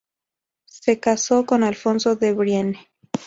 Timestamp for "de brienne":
2.15-2.87